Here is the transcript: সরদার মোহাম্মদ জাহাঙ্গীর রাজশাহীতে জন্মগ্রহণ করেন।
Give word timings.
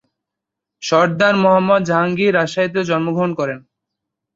সরদার 0.83 1.35
মোহাম্মদ 1.43 1.81
জাহাঙ্গীর 1.89 2.35
রাজশাহীতে 2.37 2.79
জন্মগ্রহণ 2.89 3.31
করেন। 3.39 3.59